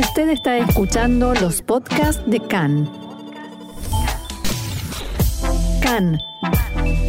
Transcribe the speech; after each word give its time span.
Usted 0.00 0.30
está 0.30 0.56
escuchando 0.56 1.34
los 1.34 1.60
podcasts 1.60 2.22
de 2.26 2.40
CAN. 2.40 2.90
CAN, 5.82 6.18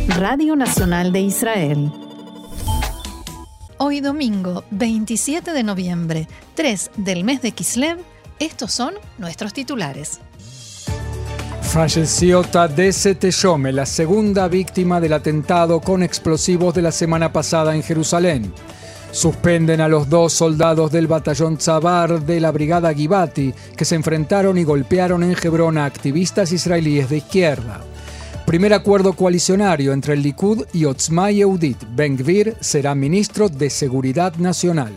Radio 0.10 0.57
Nacional 0.57 1.13
de 1.13 1.21
Israel. 1.21 1.89
Hoy 3.77 4.01
domingo 4.01 4.65
27 4.71 5.54
de 5.54 5.63
noviembre, 5.63 6.27
3 6.55 6.91
del 6.97 7.23
mes 7.23 7.41
de 7.41 7.54
Kislev, 7.54 7.97
estos 8.40 8.73
son 8.73 8.96
nuestros 9.17 9.53
titulares. 9.53 10.19
Falleció 11.62 12.44
Tadesse 12.44 13.15
Teshome, 13.15 13.71
la 13.71 13.85
segunda 13.85 14.49
víctima 14.49 14.99
del 14.99 15.13
atentado 15.13 15.79
con 15.79 16.03
explosivos 16.03 16.76
de 16.76 16.81
la 16.81 16.91
semana 16.91 17.31
pasada 17.31 17.73
en 17.73 17.84
Jerusalén. 17.84 18.53
Suspenden 19.12 19.81
a 19.81 19.89
los 19.89 20.09
dos 20.09 20.31
soldados 20.31 20.91
del 20.91 21.07
batallón 21.07 21.57
Tzabar 21.57 22.21
de 22.21 22.39
la 22.39 22.52
brigada 22.52 22.94
Givati 22.94 23.53
que 23.76 23.84
se 23.84 23.95
enfrentaron 23.95 24.58
y 24.58 24.63
golpearon 24.63 25.23
en 25.23 25.36
Hebrón 25.41 25.77
a 25.77 25.86
activistas 25.86 26.52
israelíes 26.52 27.09
de 27.09 27.17
izquierda. 27.17 27.81
Primer 28.45 28.73
acuerdo 28.73 29.13
coalicionario 29.13 29.94
entre 29.94 30.13
el 30.13 30.23
Likud 30.23 30.66
y 30.73 30.86
Otzma 30.86 31.30
Yehudit. 31.30 31.77
Ben 31.94 32.17
Gvir 32.17 32.55
será 32.62 32.95
ministro 32.95 33.50
de 33.50 33.70
Seguridad 33.70 34.36
Nacional. 34.38 34.94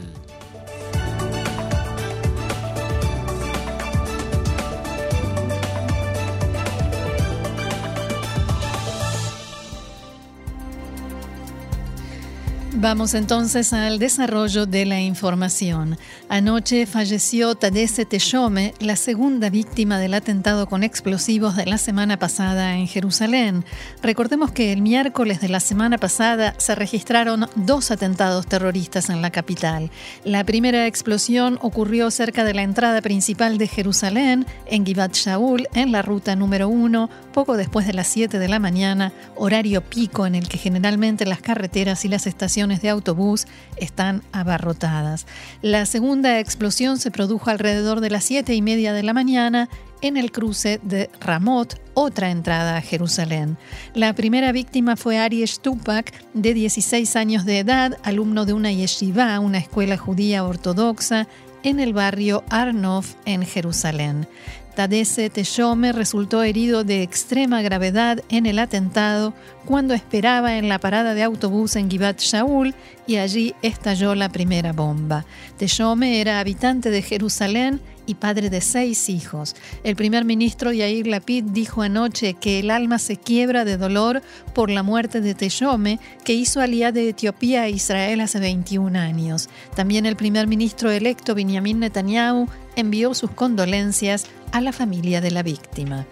Vamos 12.85 13.15
entonces 13.15 13.73
al 13.73 13.99
desarrollo 13.99 14.67
de 14.67 14.85
la 14.85 15.01
información. 15.01 15.97
Anoche 16.29 16.85
falleció 16.85 17.55
Tadesse 17.55 18.05
Teshome, 18.05 18.75
la 18.79 18.97
segunda 18.97 19.49
víctima 19.49 19.99
del 19.99 20.13
atentado 20.13 20.69
con 20.69 20.83
explosivos 20.83 21.57
de 21.57 21.65
la 21.65 21.79
semana 21.79 22.19
pasada 22.19 22.77
en 22.77 22.87
Jerusalén. 22.87 23.65
Recordemos 24.03 24.53
que 24.53 24.71
el 24.71 24.83
miércoles 24.83 25.41
de 25.41 25.49
la 25.49 25.61
semana 25.61 25.97
pasada 25.97 26.57
se 26.59 26.75
registraron 26.75 27.47
dos 27.55 27.91
atentados 27.91 28.47
terroristas 28.47 29.09
en 29.09 29.23
la 29.23 29.31
capital. 29.31 29.91
La 30.23 30.45
primera 30.45 30.87
explosión 30.87 31.59
ocurrió 31.63 32.11
cerca 32.11 32.45
de 32.45 32.53
la 32.53 32.65
entrada 32.65 33.01
principal 33.01 33.57
de 33.57 33.67
Jerusalén, 33.67 34.45
en 34.67 34.85
Givat 34.85 35.15
Shaul, 35.15 35.69
en 35.73 35.91
la 35.91 36.03
ruta 36.03 36.37
número 36.37 36.69
uno, 36.69 37.09
poco 37.33 37.57
después 37.57 37.87
de 37.87 37.95
las 37.95 38.09
7 38.09 38.39
de 38.39 38.49
la 38.49 38.59
mañana, 38.59 39.15
horario 39.37 39.81
pico 39.81 40.27
en 40.27 40.35
el 40.35 40.49
que 40.49 40.59
generalmente 40.59 41.25
las 41.25 41.41
carreteras 41.41 42.05
y 42.05 42.09
las 42.09 42.27
estaciones 42.27 42.74
de 42.83 42.91
autobús 42.91 43.47
están 43.77 44.23
abarrotadas. 44.33 45.27
La 45.63 45.87
segunda 45.87 46.39
explosión 46.39 46.99
se 46.99 47.11
produjo 47.11 47.51
alrededor 47.51 48.01
de 48.01 48.11
las 48.11 48.25
siete 48.25 48.55
y 48.55 48.63
media 48.63 48.93
de 48.93 49.03
la 49.03 49.13
mañana 49.13 49.69
en 50.01 50.17
el 50.17 50.33
cruce 50.33 50.81
de 50.83 51.09
Ramot, 51.21 51.81
otra 51.95 52.31
entrada 52.31 52.77
a 52.77 52.83
Jerusalén. 52.83 53.57
La 53.95 54.13
primera 54.13 54.53
víctima 54.53 54.97
fue 54.97 55.19
Ari 55.19 55.47
Stupak, 55.47 56.13
de 56.35 56.53
16 56.53 57.17
años 57.17 57.47
de 57.47 57.61
edad, 57.61 57.99
alumno 58.03 58.45
de 58.45 58.53
una 58.53 58.71
yeshiva, 58.71 59.41
una 59.41 59.59
escuela 59.59 59.97
judía 59.97 60.45
ortodoxa, 60.45 61.27
en 61.63 61.81
el 61.81 61.95
barrio 61.95 62.45
Arnof, 62.51 63.15
en 63.25 63.47
Jerusalén. 63.47 64.29
Tadesse 64.75 65.31
Teshome 65.31 65.93
resultó 65.93 66.43
herido 66.43 66.83
de 66.83 67.03
extrema 67.03 67.63
gravedad 67.63 68.23
en 68.29 68.47
el 68.47 68.59
atentado 68.59 69.33
cuando 69.65 69.95
esperaba 69.95 70.59
en 70.59 70.69
la 70.69 70.79
parada 70.79 71.15
de 71.15 71.23
autobús 71.23 71.77
en 71.77 71.91
Givat 71.91 72.21
Shaul 72.21 72.75
y 73.07 73.17
allí 73.17 73.55
estalló 73.63 74.15
la 74.15 74.31
primera 74.31 74.73
bomba. 74.73 75.25
Teshome 75.57 76.21
era 76.21 76.41
habitante 76.41 76.91
de 76.91 77.03
Jerusalén 77.03 77.81
y 78.07 78.15
padre 78.15 78.51
de 78.51 78.61
seis 78.61 79.09
hijos. 79.09 79.55
El 79.83 79.97
primer 79.97 80.25
ministro 80.25 80.73
Yair 80.73 81.07
Lapid 81.07 81.45
dijo 81.45 81.83
anoche 81.83 82.35
que 82.35 82.61
el 82.61 82.71
alma 82.71 82.99
se 82.99 83.17
quiebra 83.17 83.65
de 83.65 83.77
dolor 83.77 84.23
por 84.55 84.71
la 84.71 84.83
muerte 84.83 85.21
de 85.21 85.35
Teshome, 85.35 86.01
que 86.25 86.35
hizo 86.35 86.61
aliada 86.61 86.93
de 86.93 87.09
Etiopía 87.09 87.63
a 87.63 87.69
Israel 87.69 88.21
hace 88.21 88.39
21 88.41 88.99
años. 88.99 89.49
También 89.75 90.07
el 90.07 90.17
primer 90.17 90.47
ministro 90.47 90.91
electo 90.91 91.35
Benjamin 91.35 91.81
Netanyahu 91.81 92.49
envió 92.77 93.15
sus 93.15 93.31
condolencias 93.31 94.27
a 94.53 94.61
la 94.61 94.73
familia 94.73 95.21
de 95.21 95.31
la 95.31 95.43
víctima. 95.43 96.07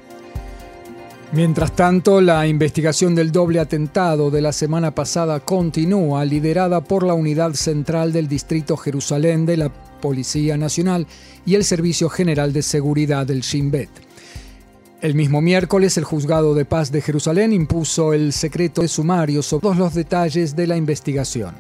Mientras 1.32 1.72
tanto, 1.72 2.20
la 2.20 2.46
investigación 2.46 3.14
del 3.14 3.32
doble 3.32 3.58
atentado 3.58 4.30
de 4.30 4.42
la 4.42 4.52
semana 4.52 4.94
pasada 4.94 5.40
continúa, 5.40 6.26
liderada 6.26 6.82
por 6.82 7.04
la 7.04 7.14
Unidad 7.14 7.54
Central 7.54 8.12
del 8.12 8.28
Distrito 8.28 8.76
Jerusalén 8.76 9.46
de 9.46 9.56
la 9.56 9.72
Policía 10.02 10.58
Nacional 10.58 11.06
y 11.46 11.54
el 11.54 11.64
Servicio 11.64 12.10
General 12.10 12.52
de 12.52 12.60
Seguridad 12.60 13.26
del 13.26 13.40
Shin 13.40 13.70
Bet. 13.70 13.88
El 15.00 15.14
mismo 15.14 15.40
miércoles, 15.40 15.96
el 15.96 16.04
Juzgado 16.04 16.54
de 16.54 16.66
Paz 16.66 16.92
de 16.92 17.00
Jerusalén 17.00 17.54
impuso 17.54 18.12
el 18.12 18.34
secreto 18.34 18.82
de 18.82 18.88
sumario 18.88 19.42
sobre 19.42 19.62
todos 19.62 19.78
los 19.78 19.94
detalles 19.94 20.54
de 20.54 20.66
la 20.66 20.76
investigación. 20.76 21.54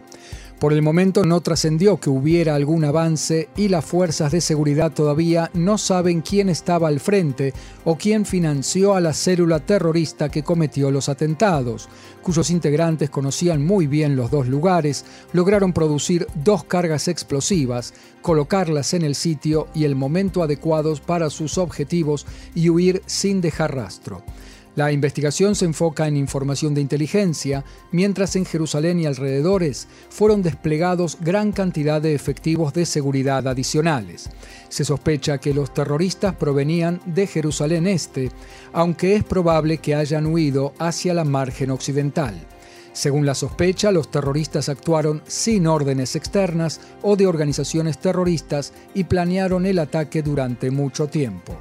Por 0.62 0.72
el 0.72 0.80
momento 0.80 1.24
no 1.24 1.40
trascendió 1.40 1.98
que 1.98 2.08
hubiera 2.08 2.54
algún 2.54 2.84
avance 2.84 3.48
y 3.56 3.66
las 3.66 3.84
fuerzas 3.84 4.30
de 4.30 4.40
seguridad 4.40 4.92
todavía 4.92 5.50
no 5.54 5.76
saben 5.76 6.20
quién 6.20 6.48
estaba 6.48 6.86
al 6.86 7.00
frente 7.00 7.52
o 7.84 7.96
quién 7.96 8.24
financió 8.24 8.94
a 8.94 9.00
la 9.00 9.12
célula 9.12 9.58
terrorista 9.58 10.28
que 10.28 10.44
cometió 10.44 10.92
los 10.92 11.08
atentados, 11.08 11.88
cuyos 12.22 12.48
integrantes 12.48 13.10
conocían 13.10 13.66
muy 13.66 13.88
bien 13.88 14.14
los 14.14 14.30
dos 14.30 14.46
lugares, 14.46 15.04
lograron 15.32 15.72
producir 15.72 16.28
dos 16.44 16.62
cargas 16.62 17.08
explosivas, 17.08 17.92
colocarlas 18.20 18.94
en 18.94 19.02
el 19.02 19.16
sitio 19.16 19.66
y 19.74 19.82
el 19.82 19.96
momento 19.96 20.44
adecuados 20.44 21.00
para 21.00 21.28
sus 21.30 21.58
objetivos 21.58 22.24
y 22.54 22.68
huir 22.68 23.02
sin 23.06 23.40
dejar 23.40 23.74
rastro. 23.74 24.22
La 24.74 24.90
investigación 24.90 25.54
se 25.54 25.66
enfoca 25.66 26.08
en 26.08 26.16
información 26.16 26.72
de 26.72 26.80
inteligencia, 26.80 27.62
mientras 27.90 28.36
en 28.36 28.46
Jerusalén 28.46 28.98
y 29.00 29.06
alrededores 29.06 29.86
fueron 30.08 30.42
desplegados 30.42 31.18
gran 31.20 31.52
cantidad 31.52 32.00
de 32.00 32.14
efectivos 32.14 32.72
de 32.72 32.86
seguridad 32.86 33.46
adicionales. 33.46 34.30
Se 34.70 34.86
sospecha 34.86 35.36
que 35.36 35.52
los 35.52 35.74
terroristas 35.74 36.36
provenían 36.36 37.02
de 37.04 37.26
Jerusalén 37.26 37.86
Este, 37.86 38.30
aunque 38.72 39.14
es 39.14 39.24
probable 39.24 39.76
que 39.76 39.94
hayan 39.94 40.24
huido 40.24 40.72
hacia 40.78 41.12
la 41.12 41.24
margen 41.24 41.70
occidental. 41.70 42.34
Según 42.94 43.26
la 43.26 43.34
sospecha, 43.34 43.92
los 43.92 44.10
terroristas 44.10 44.70
actuaron 44.70 45.22
sin 45.26 45.66
órdenes 45.66 46.16
externas 46.16 46.80
o 47.02 47.16
de 47.16 47.26
organizaciones 47.26 47.98
terroristas 47.98 48.72
y 48.94 49.04
planearon 49.04 49.66
el 49.66 49.78
ataque 49.78 50.22
durante 50.22 50.70
mucho 50.70 51.08
tiempo. 51.08 51.58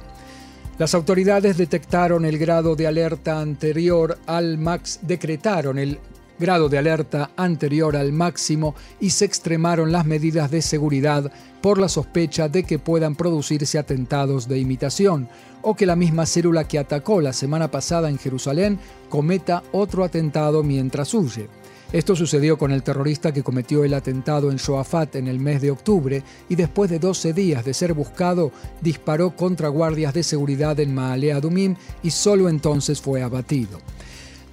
Las 0.78 0.94
autoridades 0.94 1.58
detectaron 1.58 2.24
el 2.24 2.38
grado 2.38 2.74
de 2.74 2.86
alerta 2.86 3.40
anterior 3.40 4.18
al 4.26 4.58
max, 4.58 5.00
decretaron 5.02 5.78
el 5.78 5.98
grado 6.38 6.68
de 6.68 6.78
alerta 6.78 7.30
anterior 7.36 7.96
al 7.96 8.12
máximo 8.12 8.74
y 8.98 9.10
se 9.10 9.24
extremaron 9.24 9.92
las 9.92 10.06
medidas 10.06 10.50
de 10.50 10.62
seguridad 10.62 11.30
por 11.60 11.78
la 11.78 11.88
sospecha 11.88 12.48
de 12.48 12.64
que 12.64 12.78
puedan 12.78 13.14
producirse 13.14 13.78
atentados 13.78 14.48
de 14.48 14.58
imitación 14.58 15.28
o 15.60 15.76
que 15.76 15.86
la 15.86 15.94
misma 15.94 16.26
célula 16.26 16.66
que 16.66 16.78
atacó 16.78 17.20
la 17.20 17.32
semana 17.32 17.70
pasada 17.70 18.08
en 18.08 18.18
Jerusalén 18.18 18.78
cometa 19.08 19.62
otro 19.72 20.04
atentado 20.04 20.62
mientras 20.62 21.14
huye. 21.14 21.48
Esto 21.92 22.16
sucedió 22.16 22.56
con 22.56 22.72
el 22.72 22.82
terrorista 22.82 23.32
que 23.32 23.42
cometió 23.42 23.84
el 23.84 23.92
atentado 23.92 24.50
en 24.50 24.56
Shoafat 24.56 25.16
en 25.16 25.28
el 25.28 25.38
mes 25.38 25.60
de 25.60 25.70
octubre 25.70 26.22
y 26.48 26.54
después 26.54 26.88
de 26.90 26.98
12 26.98 27.34
días 27.34 27.66
de 27.66 27.74
ser 27.74 27.92
buscado, 27.92 28.50
disparó 28.80 29.36
contra 29.36 29.68
guardias 29.68 30.14
de 30.14 30.22
seguridad 30.22 30.80
en 30.80 30.94
Maalea 30.94 31.38
Dumim 31.40 31.76
y 32.02 32.10
solo 32.10 32.48
entonces 32.48 32.98
fue 32.98 33.22
abatido. 33.22 33.78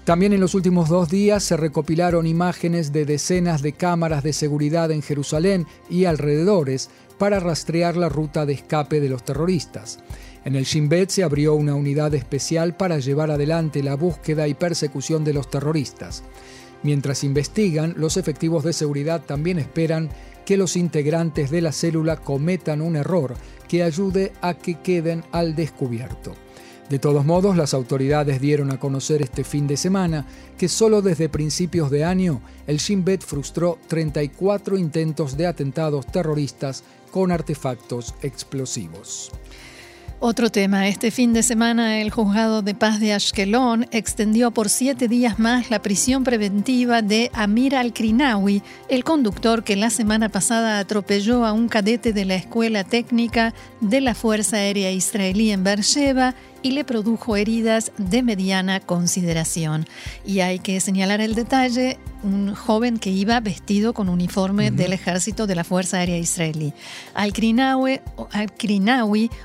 También 0.04 0.34
en 0.34 0.42
los 0.42 0.54
últimos 0.54 0.90
dos 0.90 1.08
días 1.08 1.42
se 1.44 1.56
recopilaron 1.56 2.28
imágenes 2.28 2.92
de 2.92 3.06
decenas 3.06 3.62
de 3.62 3.72
cámaras 3.72 4.22
de 4.22 4.34
seguridad 4.34 4.92
en 4.92 5.02
Jerusalén 5.02 5.66
y 5.90 6.06
alrededores 6.06 6.90
para 7.18 7.40
rastrear 7.40 7.96
la 7.96 8.10
ruta 8.10 8.46
de 8.46 8.54
escape 8.54 9.00
de 9.00 9.08
los 9.08 9.24
terroristas. 9.24 10.00
En 10.44 10.56
el 10.56 10.66
Shin 10.66 10.90
Bet 10.90 11.10
se 11.10 11.24
abrió 11.24 11.54
una 11.54 11.76
unidad 11.76 12.14
especial 12.16 12.76
para 12.76 13.00
llevar 13.00 13.32
adelante 13.32 13.84
la 13.84 13.96
búsqueda 13.96 14.48
y 14.48 14.56
persecución 14.56 15.24
de 15.24 15.34
los 15.34 15.50
terroristas. 15.50 16.24
Mientras 16.84 17.24
investigan, 17.24 17.94
los 17.98 18.18
efectivos 18.18 18.64
de 18.64 18.74
seguridad 18.74 19.22
también 19.26 19.60
esperan 19.60 20.10
que 20.46 20.58
los 20.58 20.76
integrantes 20.76 21.52
de 21.52 21.62
la 21.62 21.72
célula 21.72 22.18
cometan 22.18 22.82
un 22.82 22.96
error 22.96 23.36
que 23.68 23.84
ayude 23.84 24.34
a 24.42 24.56
que 24.56 24.80
queden 24.80 25.24
al 25.32 25.56
descubierto. 25.56 26.34
De 26.90 26.98
todos 26.98 27.24
modos, 27.24 27.56
las 27.56 27.76
autoridades 27.76 28.42
dieron 28.42 28.72
a 28.72 28.80
conocer 28.80 29.22
este 29.22 29.44
fin 29.44 29.68
de 29.68 29.78
semana 29.78 30.26
que 30.58 30.68
solo 30.68 31.04
desde 31.04 31.30
principios 31.30 31.92
de 31.92 32.04
año 32.04 32.42
el 32.66 32.78
Shin 32.78 33.06
Bet 33.06 33.22
frustró 33.24 33.78
34 33.88 34.76
intentos 34.76 35.38
de 35.38 35.46
atentados 35.46 36.08
terroristas 36.08 36.84
con 37.12 37.32
artefactos 37.32 38.16
explosivos. 38.24 39.32
Otro 40.22 40.50
tema. 40.50 40.90
Este 40.90 41.12
fin 41.12 41.32
de 41.32 41.44
semana 41.44 42.02
el 42.02 42.12
juzgado 42.12 42.62
de 42.62 42.76
paz 42.76 43.00
de 43.00 43.14
Ashkelon 43.14 43.88
extendió 43.92 44.52
por 44.52 44.68
siete 44.68 45.08
días 45.08 45.40
más 45.40 45.70
la 45.70 45.82
prisión 45.82 46.26
preventiva 46.26 47.02
de 47.02 47.32
Amir 47.34 47.74
al-Krinawi, 47.74 48.62
el 48.90 49.06
conductor 49.06 49.64
que 49.64 49.78
la 49.78 49.90
semana 49.90 50.28
pasada 50.28 50.80
atropelló 50.80 51.46
a 51.46 51.54
un 51.54 51.70
cadete 51.70 52.12
de 52.12 52.26
la 52.26 52.36
Escuela 52.36 52.84
Técnica 52.84 53.54
de 53.80 54.02
la 54.02 54.14
Fuerza 54.14 54.58
Aérea 54.58 54.92
Israelí 54.92 55.52
en 55.52 55.64
Beersheba 55.64 56.36
y 56.62 56.72
le 56.72 56.84
produjo 56.84 57.36
heridas 57.36 57.92
de 57.98 58.24
mediana 58.24 58.80
consideración. 58.80 59.86
Y 60.26 60.40
hay 60.40 60.60
que 60.60 60.80
señalar 60.80 61.22
el 61.22 61.36
detalle, 61.36 61.98
un 62.24 62.54
joven 62.54 62.98
que 63.00 63.10
iba 63.10 63.40
vestido 63.40 63.94
con 63.94 64.10
uniforme 64.10 64.72
del 64.72 64.94
ejército 64.94 65.48
de 65.48 65.56
la 65.56 65.64
Fuerza 65.64 65.98
Aérea 65.98 66.18
Israelí. 66.18 66.74
Al-Krinawi, 67.14 68.02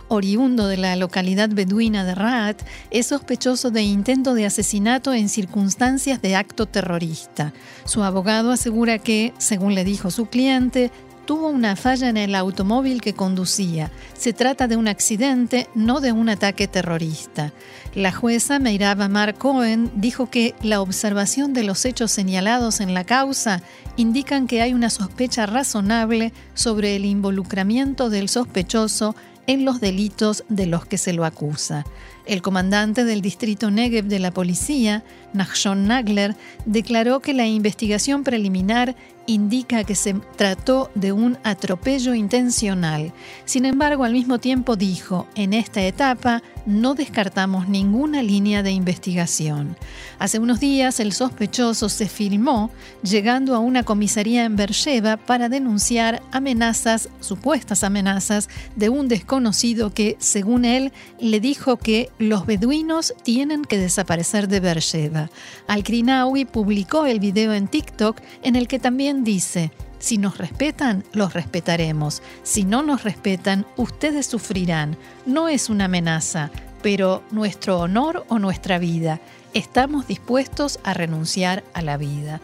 oriundo 0.08 0.66
de 0.66 0.76
la 0.76 0.96
localidad 0.96 1.50
beduina 1.50 2.05
de 2.05 2.14
Raat, 2.14 2.62
es 2.90 3.06
sospechoso 3.06 3.70
de 3.70 3.82
intento 3.82 4.34
de 4.34 4.46
asesinato 4.46 5.12
en 5.12 5.28
circunstancias 5.28 6.20
de 6.20 6.37
acto 6.37 6.66
terrorista. 6.66 7.52
Su 7.84 8.02
abogado 8.02 8.50
asegura 8.50 8.99
que, 8.99 9.32
según 9.38 9.75
le 9.75 9.84
dijo 9.84 10.11
su 10.11 10.26
cliente, 10.26 10.90
tuvo 11.25 11.49
una 11.49 11.76
falla 11.76 12.09
en 12.09 12.17
el 12.17 12.35
automóvil 12.35 13.00
que 13.00 13.15
conducía. 13.15 13.91
Se 14.17 14.32
trata 14.32 14.69
de 14.69 14.76
un 14.76 14.88
accidente, 14.88 15.69
no 15.75 16.00
de 16.00 16.12
un 16.12 16.29
ataque 16.29 16.69
terrorista. 16.69 17.53
La 17.94 18.12
jueza 18.12 18.59
Meiraba 18.59 19.09
Mar 19.09 19.35
Cohen 19.35 19.91
dijo 19.94 20.29
que 20.29 20.55
la 20.62 20.81
observación 20.81 21.53
de 21.53 21.65
los 21.65 21.85
hechos 21.85 22.11
señalados 22.11 22.81
en 22.81 22.94
la 22.94 23.05
causa 23.05 23.62
indican 23.97 24.47
que 24.47 24.62
hay 24.62 24.75
una 24.75 24.91
sospecha 24.91 25.47
razonable 25.47 26.32
sobre 26.55 26.97
el 26.97 27.05
involucramiento 27.05 28.11
del 28.11 28.29
sospechoso 28.29 29.15
en 29.47 29.65
los 29.65 29.81
delitos 29.81 30.44
de 30.49 30.67
los 30.67 30.87
que 30.87 30.99
se 30.99 31.12
lo 31.12 31.25
acusa. 31.25 31.85
El 32.26 32.41
comandante 32.41 33.05
del 33.05 33.21
distrito 33.21 33.71
Negev 33.71 34.06
de 34.06 34.19
la 34.19 34.31
policía, 34.31 35.05
Nachshon 35.35 35.87
Nagler, 35.87 36.35
declaró 36.65 37.21
que 37.21 37.35
la 37.35 37.47
investigación 37.47 38.25
preliminar 38.25 38.97
indica 39.26 39.85
que 39.85 39.94
se 39.94 40.15
trató 40.37 40.91
de 40.94 41.12
un 41.12 41.38
atropello 41.44 42.15
intencional. 42.15 43.12
Sin 43.44 43.65
embargo, 43.65 44.05
al 44.05 44.12
mismo 44.12 44.38
tiempo 44.38 44.76
dijo, 44.76 45.26
en 45.35 45.53
esta 45.53 45.82
etapa 45.82 46.43
no 46.67 46.94
descartamos 46.94 47.69
ninguna 47.69 48.23
línea 48.23 48.62
de 48.62 48.71
investigación. 48.71 49.76
Hace 50.19 50.38
unos 50.38 50.61
días 50.61 51.00
el 51.00 51.12
sospechoso 51.12 51.88
se 51.88 52.09
filmó 52.09 52.71
llegando 53.03 53.55
a 53.55 53.59
una 53.59 53.82
comisaría 53.82 54.44
en 54.44 54.56
Beersheba 54.56 55.17
para 55.17 55.49
denunciar 55.49 56.23
amenazas, 56.32 57.09
supuestas 57.21 57.85
amenazas, 57.85 58.49
de 58.76 58.88
un 58.88 59.09
desconocido 59.09 59.93
que, 59.93 60.17
según 60.19 60.65
él, 60.65 60.93
le 61.19 61.41
dijo 61.41 61.76
que 61.76 62.11
los 62.19 62.46
beduinos 62.46 63.14
tienen 63.22 63.64
que 63.64 63.78
desaparecer 63.78 64.49
de 64.49 64.61
Beersheba. 64.61 65.31
Al-Krinawi 65.66 66.44
publicó 66.44 67.06
el 67.06 67.20
video 67.20 67.52
en 67.55 67.69
TikTok 67.69 68.20
en 68.43 68.56
el 68.56 68.69
que 68.69 68.78
también 68.78 69.25
dice, 69.25 69.72
si 69.99 70.19
nos 70.19 70.38
respetan, 70.38 71.05
los 71.12 71.32
respetaremos. 71.32 72.22
Si 72.43 72.64
no 72.64 72.82
nos 72.82 73.05
respetan, 73.05 73.66
ustedes 73.76 74.26
sufrirán. 74.26 74.96
No 75.25 75.49
es 75.49 75.70
una 75.70 75.87
amenaza, 75.87 76.50
pero 76.82 77.22
nuestro 77.31 77.78
honor 77.78 78.26
o 78.28 78.38
nuestra 78.38 78.78
vida. 78.78 79.20
Estamos 79.55 80.06
dispuestos 80.06 80.78
a 80.84 80.94
renunciar 80.94 81.64
a 81.72 81.81
la 81.81 81.96
vida. 81.96 82.40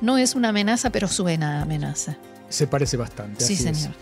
No 0.00 0.16
es 0.16 0.34
una 0.34 0.48
amenaza, 0.48 0.90
pero 0.90 1.06
suena 1.06 1.58
a 1.58 1.62
amenaza. 1.62 2.16
Se 2.48 2.66
parece 2.66 2.96
bastante. 2.96 3.44
Sí, 3.44 3.56
señor. 3.56 3.92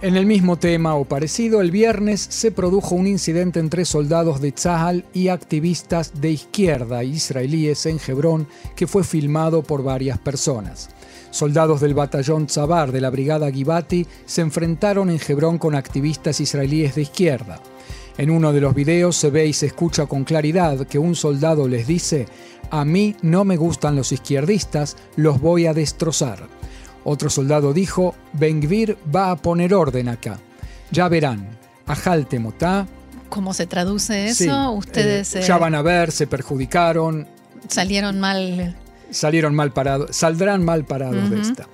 En 0.00 0.16
el 0.16 0.26
mismo 0.26 0.56
tema 0.56 0.94
o 0.94 1.04
parecido, 1.04 1.60
el 1.60 1.72
viernes 1.72 2.20
se 2.20 2.52
produjo 2.52 2.94
un 2.94 3.08
incidente 3.08 3.58
entre 3.58 3.84
soldados 3.84 4.40
de 4.40 4.52
Tzahal 4.52 5.04
y 5.12 5.26
activistas 5.26 6.20
de 6.20 6.30
izquierda 6.30 7.02
israelíes 7.02 7.84
en 7.84 7.98
Hebrón 8.06 8.46
que 8.76 8.86
fue 8.86 9.02
filmado 9.02 9.64
por 9.64 9.82
varias 9.82 10.16
personas. 10.16 10.88
Soldados 11.32 11.80
del 11.80 11.94
batallón 11.94 12.46
Tzabar 12.46 12.92
de 12.92 13.00
la 13.00 13.10
brigada 13.10 13.50
Givati 13.50 14.06
se 14.24 14.40
enfrentaron 14.42 15.10
en 15.10 15.18
Hebrón 15.26 15.58
con 15.58 15.74
activistas 15.74 16.38
israelíes 16.38 16.94
de 16.94 17.02
izquierda. 17.02 17.60
En 18.18 18.30
uno 18.30 18.52
de 18.52 18.60
los 18.60 18.76
videos 18.76 19.16
se 19.16 19.30
ve 19.30 19.46
y 19.46 19.52
se 19.52 19.66
escucha 19.66 20.06
con 20.06 20.22
claridad 20.22 20.86
que 20.86 21.00
un 21.00 21.16
soldado 21.16 21.66
les 21.66 21.88
dice, 21.88 22.28
a 22.70 22.84
mí 22.84 23.16
no 23.22 23.44
me 23.44 23.56
gustan 23.56 23.96
los 23.96 24.12
izquierdistas, 24.12 24.96
los 25.16 25.40
voy 25.40 25.66
a 25.66 25.74
destrozar. 25.74 26.57
Otro 27.04 27.30
soldado 27.30 27.72
dijo, 27.72 28.14
Bengvir 28.32 28.96
va 29.14 29.30
a 29.30 29.36
poner 29.36 29.74
orden 29.74 30.08
acá. 30.08 30.38
Ya 30.90 31.08
verán, 31.08 31.48
Ajalte 31.86 32.38
Motá. 32.38 32.86
¿Cómo 33.28 33.52
se 33.54 33.66
traduce 33.66 34.26
eso? 34.28 34.72
Ustedes... 34.72 35.34
Eh, 35.36 35.42
ya 35.42 35.58
van 35.58 35.74
a 35.74 35.82
ver, 35.82 36.12
se 36.12 36.26
perjudicaron. 36.26 37.26
Salieron 37.68 38.20
mal. 38.20 38.76
Salieron 39.10 39.54
mal 39.54 39.72
parados, 39.72 40.16
saldrán 40.16 40.64
mal 40.64 40.84
parados 40.84 41.30
de 41.30 41.40
esta. 41.40 41.66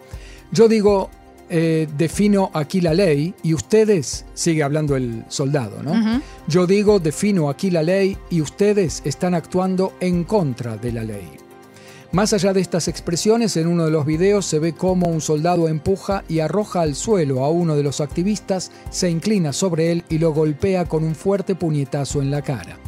Yo 0.52 0.68
digo, 0.68 1.10
eh, 1.50 1.88
defino 1.96 2.50
aquí 2.54 2.80
la 2.80 2.94
ley 2.94 3.34
y 3.42 3.54
ustedes, 3.54 4.24
sigue 4.34 4.62
hablando 4.62 4.96
el 4.96 5.24
soldado, 5.28 5.82
¿no? 5.82 6.22
Yo 6.46 6.66
digo, 6.66 7.00
defino 7.00 7.50
aquí 7.50 7.70
la 7.70 7.82
ley 7.82 8.16
y 8.30 8.40
ustedes 8.40 9.02
están 9.04 9.34
actuando 9.34 9.94
en 10.00 10.24
contra 10.24 10.76
de 10.76 10.92
la 10.92 11.04
ley. 11.04 11.28
Más 12.14 12.32
allá 12.32 12.52
de 12.52 12.60
estas 12.60 12.86
expresiones, 12.86 13.56
en 13.56 13.66
uno 13.66 13.86
de 13.86 13.90
los 13.90 14.06
videos 14.06 14.46
se 14.46 14.60
ve 14.60 14.72
cómo 14.72 15.08
un 15.08 15.20
soldado 15.20 15.66
empuja 15.66 16.22
y 16.28 16.38
arroja 16.38 16.82
al 16.82 16.94
suelo 16.94 17.42
a 17.42 17.50
uno 17.50 17.74
de 17.74 17.82
los 17.82 18.00
activistas, 18.00 18.70
se 18.90 19.10
inclina 19.10 19.52
sobre 19.52 19.90
él 19.90 20.04
y 20.08 20.18
lo 20.18 20.32
golpea 20.32 20.84
con 20.84 21.02
un 21.02 21.16
fuerte 21.16 21.56
puñetazo 21.56 22.22
en 22.22 22.30
la 22.30 22.40
cara. 22.40 22.78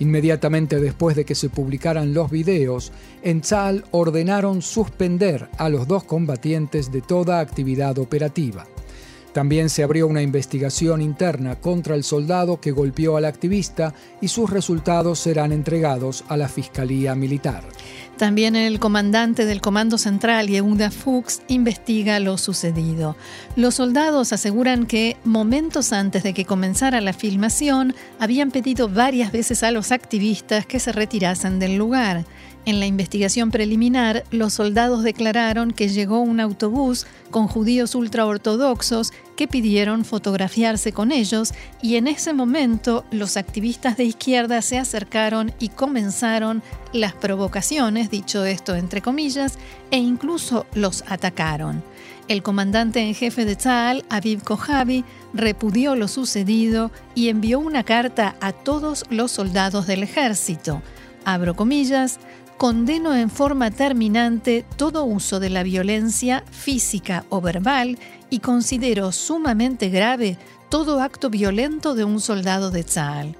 Inmediatamente 0.00 0.80
después 0.80 1.14
de 1.14 1.24
que 1.24 1.36
se 1.36 1.48
publicaran 1.48 2.12
los 2.12 2.28
videos, 2.32 2.90
en 3.22 3.42
Tzal 3.42 3.84
ordenaron 3.92 4.62
suspender 4.62 5.48
a 5.58 5.68
los 5.68 5.86
dos 5.86 6.02
combatientes 6.02 6.90
de 6.90 7.02
toda 7.02 7.38
actividad 7.38 7.96
operativa. 8.00 8.66
También 9.32 9.70
se 9.70 9.82
abrió 9.82 10.06
una 10.06 10.22
investigación 10.22 11.00
interna 11.00 11.56
contra 11.56 11.94
el 11.94 12.04
soldado 12.04 12.60
que 12.60 12.70
golpeó 12.70 13.16
al 13.16 13.24
activista 13.24 13.94
y 14.20 14.28
sus 14.28 14.50
resultados 14.50 15.18
serán 15.18 15.52
entregados 15.52 16.24
a 16.28 16.36
la 16.36 16.48
Fiscalía 16.48 17.14
Militar. 17.14 17.64
También 18.18 18.54
el 18.54 18.78
comandante 18.78 19.46
del 19.46 19.62
Comando 19.62 19.96
Central, 19.96 20.48
Yehuda 20.48 20.90
Fuchs, 20.90 21.42
investiga 21.48 22.20
lo 22.20 22.36
sucedido. 22.36 23.16
Los 23.56 23.76
soldados 23.76 24.32
aseguran 24.32 24.86
que 24.86 25.16
momentos 25.24 25.92
antes 25.92 26.22
de 26.22 26.34
que 26.34 26.44
comenzara 26.44 27.00
la 27.00 27.14
filmación 27.14 27.94
habían 28.20 28.50
pedido 28.50 28.88
varias 28.88 29.32
veces 29.32 29.62
a 29.62 29.70
los 29.70 29.92
activistas 29.92 30.66
que 30.66 30.78
se 30.78 30.92
retirasen 30.92 31.58
del 31.58 31.76
lugar. 31.76 32.24
En 32.64 32.78
la 32.78 32.86
investigación 32.86 33.50
preliminar, 33.50 34.22
los 34.30 34.54
soldados 34.54 35.02
declararon 35.02 35.72
que 35.72 35.88
llegó 35.88 36.20
un 36.20 36.38
autobús 36.38 37.06
con 37.32 37.48
judíos 37.48 37.96
ultraortodoxos 37.96 39.12
que 39.34 39.48
pidieron 39.48 40.04
fotografiarse 40.04 40.92
con 40.92 41.10
ellos 41.10 41.52
y 41.82 41.96
en 41.96 42.06
ese 42.06 42.32
momento 42.32 43.04
los 43.10 43.36
activistas 43.36 43.96
de 43.96 44.04
izquierda 44.04 44.62
se 44.62 44.78
acercaron 44.78 45.52
y 45.58 45.70
comenzaron 45.70 46.62
las 46.92 47.14
provocaciones, 47.14 48.10
dicho 48.10 48.44
esto 48.44 48.76
entre 48.76 49.02
comillas, 49.02 49.58
e 49.90 49.98
incluso 49.98 50.64
los 50.74 51.02
atacaron. 51.08 51.82
El 52.28 52.44
comandante 52.44 53.00
en 53.00 53.14
jefe 53.14 53.44
de 53.44 53.56
Tzal, 53.56 54.04
Aviv 54.08 54.44
Kojavi, 54.44 55.04
repudió 55.34 55.96
lo 55.96 56.06
sucedido 56.06 56.92
y 57.16 57.28
envió 57.28 57.58
una 57.58 57.82
carta 57.82 58.36
a 58.40 58.52
todos 58.52 59.04
los 59.10 59.32
soldados 59.32 59.88
del 59.88 60.04
ejército. 60.04 60.80
Abro 61.24 61.54
comillas, 61.54 62.18
condeno 62.62 63.12
en 63.12 63.28
forma 63.28 63.72
terminante 63.72 64.64
todo 64.76 65.04
uso 65.04 65.40
de 65.40 65.50
la 65.50 65.64
violencia 65.64 66.44
física 66.52 67.24
o 67.28 67.40
verbal 67.40 67.98
y 68.30 68.38
considero 68.38 69.10
sumamente 69.10 69.88
grave 69.88 70.38
todo 70.68 71.00
acto 71.00 71.28
violento 71.28 71.96
de 71.96 72.04
un 72.04 72.20
soldado 72.20 72.70
de 72.70 72.84
Tzal. 72.84 73.34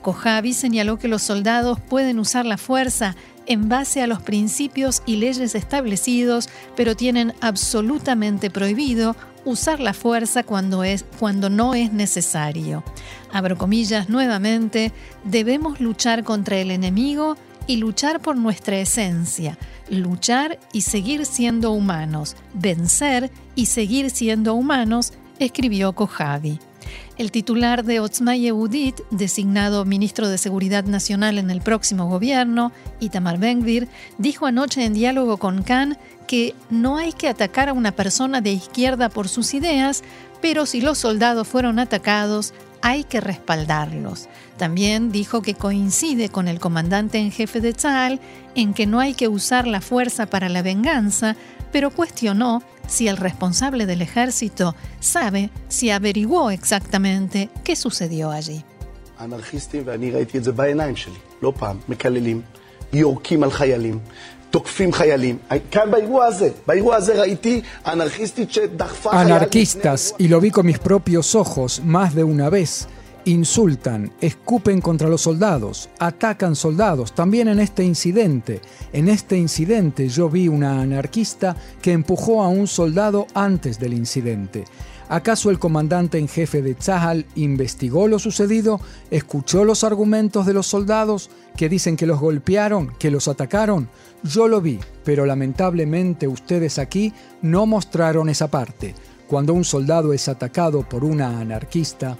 Kojavi 0.00 0.52
señaló 0.52 0.96
que 0.96 1.08
los 1.08 1.22
soldados 1.22 1.80
pueden 1.80 2.20
usar 2.20 2.46
la 2.46 2.56
fuerza 2.56 3.16
en 3.46 3.68
base 3.68 4.00
a 4.00 4.06
los 4.06 4.22
principios 4.22 5.02
y 5.06 5.16
leyes 5.16 5.56
establecidos, 5.56 6.48
pero 6.76 6.94
tienen 6.94 7.34
absolutamente 7.40 8.48
prohibido 8.48 9.16
usar 9.44 9.80
la 9.80 9.92
fuerza 9.92 10.44
cuando, 10.44 10.84
es, 10.84 11.04
cuando 11.18 11.50
no 11.50 11.74
es 11.74 11.92
necesario. 11.92 12.84
Abro 13.32 13.58
comillas 13.58 14.08
nuevamente, 14.08 14.92
debemos 15.24 15.80
luchar 15.80 16.22
contra 16.22 16.58
el 16.58 16.70
enemigo 16.70 17.36
y 17.68 17.76
luchar 17.76 18.20
por 18.20 18.36
nuestra 18.36 18.80
esencia, 18.80 19.56
luchar 19.88 20.58
y 20.72 20.80
seguir 20.80 21.24
siendo 21.26 21.70
humanos, 21.70 22.34
vencer 22.54 23.30
y 23.54 23.66
seguir 23.66 24.10
siendo 24.10 24.54
humanos, 24.54 25.12
escribió 25.38 25.92
Kojavi. 25.92 26.58
El 27.18 27.30
titular 27.30 27.84
de 27.84 28.00
Otzma 28.00 28.36
Yehudit, 28.36 29.00
designado 29.10 29.84
ministro 29.84 30.28
de 30.28 30.38
Seguridad 30.38 30.84
Nacional 30.84 31.36
en 31.36 31.50
el 31.50 31.60
próximo 31.60 32.08
gobierno, 32.08 32.72
Itamar 33.00 33.38
Ben-Gvir, 33.38 33.88
dijo 34.16 34.46
anoche 34.46 34.84
en 34.84 34.94
diálogo 34.94 35.36
con 35.36 35.62
Khan 35.62 35.98
que 36.26 36.54
no 36.70 36.96
hay 36.96 37.12
que 37.12 37.28
atacar 37.28 37.68
a 37.68 37.72
una 37.72 37.92
persona 37.92 38.40
de 38.40 38.52
izquierda 38.52 39.08
por 39.08 39.28
sus 39.28 39.52
ideas, 39.52 40.04
pero 40.40 40.64
si 40.64 40.80
los 40.80 40.98
soldados 40.98 41.46
fueron 41.48 41.78
atacados, 41.78 42.54
hay 42.82 43.04
que 43.04 43.20
respaldarlos. 43.20 44.28
También 44.56 45.10
dijo 45.10 45.42
que 45.42 45.54
coincide 45.54 46.28
con 46.28 46.48
el 46.48 46.60
comandante 46.60 47.18
en 47.18 47.30
jefe 47.30 47.60
de 47.60 47.72
Tzal 47.72 48.20
en 48.54 48.74
que 48.74 48.86
no 48.86 49.00
hay 49.00 49.14
que 49.14 49.28
usar 49.28 49.66
la 49.66 49.80
fuerza 49.80 50.26
para 50.26 50.48
la 50.48 50.62
venganza, 50.62 51.36
pero 51.72 51.90
cuestionó 51.90 52.62
si 52.86 53.08
el 53.08 53.16
responsable 53.16 53.86
del 53.86 54.02
ejército 54.02 54.74
sabe 55.00 55.50
si 55.68 55.90
averiguó 55.90 56.50
exactamente 56.50 57.50
qué 57.64 57.76
sucedió 57.76 58.30
allí. 58.30 58.64
Anarquistas, 69.20 70.14
y 70.18 70.28
lo 70.28 70.40
vi 70.40 70.50
con 70.50 70.64
mis 70.64 70.78
propios 70.78 71.34
ojos 71.34 71.82
más 71.84 72.14
de 72.14 72.24
una 72.24 72.48
vez, 72.48 72.88
insultan, 73.26 74.10
escupen 74.22 74.80
contra 74.80 75.08
los 75.08 75.20
soldados, 75.20 75.90
atacan 75.98 76.56
soldados. 76.56 77.12
También 77.12 77.48
en 77.48 77.60
este 77.60 77.84
incidente, 77.84 78.62
en 78.92 79.08
este 79.08 79.36
incidente 79.36 80.08
yo 80.08 80.30
vi 80.30 80.48
una 80.48 80.80
anarquista 80.80 81.54
que 81.82 81.92
empujó 81.92 82.42
a 82.42 82.48
un 82.48 82.66
soldado 82.66 83.26
antes 83.34 83.78
del 83.78 83.92
incidente. 83.92 84.64
¿Acaso 85.08 85.50
el 85.50 85.58
comandante 85.58 86.18
en 86.18 86.28
jefe 86.28 86.60
de 86.60 86.74
Tzahal 86.74 87.26
investigó 87.34 88.08
lo 88.08 88.18
sucedido? 88.18 88.80
¿Escuchó 89.10 89.64
los 89.64 89.82
argumentos 89.82 90.44
de 90.44 90.52
los 90.52 90.66
soldados 90.66 91.30
que 91.56 91.68
dicen 91.68 91.96
que 91.96 92.06
los 92.06 92.20
golpearon, 92.20 92.94
que 92.98 93.10
los 93.10 93.26
atacaron? 93.26 93.88
Yo 94.22 94.48
lo 94.48 94.60
vi, 94.60 94.78
pero 95.04 95.24
lamentablemente 95.24 96.28
ustedes 96.28 96.78
aquí 96.78 97.14
no 97.40 97.64
mostraron 97.64 98.28
esa 98.28 98.48
parte. 98.48 98.94
Cuando 99.28 99.54
un 99.54 99.64
soldado 99.64 100.12
es 100.12 100.28
atacado 100.28 100.86
por 100.86 101.04
una 101.04 101.40
anarquista, 101.40 102.16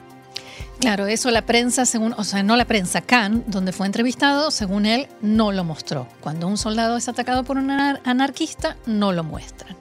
Claro, 0.80 1.06
eso 1.06 1.30
la 1.32 1.42
prensa, 1.42 1.84
según, 1.86 2.14
o 2.16 2.22
sea, 2.22 2.44
no 2.44 2.56
la 2.56 2.64
prensa, 2.64 3.00
Khan, 3.00 3.42
donde 3.48 3.72
fue 3.72 3.86
entrevistado, 3.86 4.52
según 4.52 4.86
él, 4.86 5.08
no 5.20 5.50
lo 5.50 5.64
mostró. 5.64 6.06
Cuando 6.20 6.46
un 6.46 6.56
soldado 6.56 6.96
es 6.96 7.08
atacado 7.08 7.42
por 7.42 7.58
un 7.58 7.70
anarquista, 7.70 8.76
no 8.86 9.12
lo 9.12 9.24
muestran. 9.24 9.76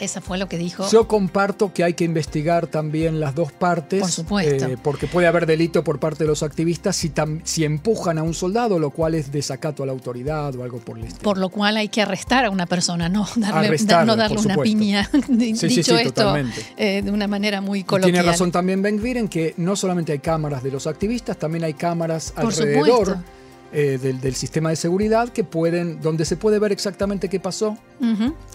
Esa 0.00 0.20
fue 0.20 0.38
lo 0.38 0.48
que 0.48 0.58
dijo. 0.58 0.88
Yo 0.90 1.08
comparto 1.08 1.72
que 1.72 1.84
hay 1.84 1.94
que 1.94 2.04
investigar 2.04 2.66
también 2.66 3.20
las 3.20 3.34
dos 3.34 3.52
partes. 3.52 4.00
Por 4.00 4.10
supuesto. 4.10 4.66
Eh, 4.66 4.76
porque 4.82 5.06
puede 5.06 5.26
haber 5.26 5.46
delito 5.46 5.82
por 5.84 5.98
parte 5.98 6.24
de 6.24 6.28
los 6.28 6.42
activistas 6.42 6.96
si, 6.96 7.12
si 7.44 7.64
empujan 7.64 8.18
a 8.18 8.22
un 8.22 8.34
soldado, 8.34 8.78
lo 8.78 8.90
cual 8.90 9.14
es 9.14 9.32
desacato 9.32 9.82
a 9.82 9.86
la 9.86 9.92
autoridad 9.92 10.54
o 10.54 10.62
algo 10.62 10.78
por 10.78 10.98
el 10.98 11.04
estilo. 11.04 11.22
Por 11.22 11.38
lo 11.38 11.48
cual 11.48 11.76
hay 11.76 11.88
que 11.88 12.02
arrestar 12.02 12.44
a 12.44 12.50
una 12.50 12.66
persona, 12.66 13.08
no 13.08 13.26
darle, 13.36 13.76
no 14.04 14.16
darle 14.16 14.38
una 14.38 14.56
piña. 14.58 15.10
Dicho 15.28 15.96
esto 15.96 16.34
eh, 16.76 17.02
de 17.02 17.10
una 17.10 17.26
manera 17.26 17.60
muy 17.60 17.84
coloquial. 17.84 18.12
tiene 18.12 18.28
razón 18.28 18.52
también 18.52 18.82
Ben 18.82 19.00
en 19.04 19.28
que 19.28 19.54
no 19.56 19.76
solamente 19.76 20.12
hay 20.12 20.18
cámaras 20.18 20.62
de 20.62 20.70
los 20.70 20.86
activistas, 20.86 21.38
también 21.38 21.64
hay 21.64 21.74
cámaras 21.74 22.32
por 22.32 22.46
alrededor. 22.46 23.06
Supuesto 23.06 23.36
eh, 23.72 23.98
del, 24.00 24.34
sistema 24.34 24.70
de 24.70 24.76
seguridad 24.76 25.28
que 25.30 25.44
pueden, 25.44 26.00
donde 26.00 26.24
se 26.24 26.36
puede 26.36 26.58
ver 26.58 26.72
exactamente 26.72 27.28
qué 27.28 27.40
pasó. 27.40 27.76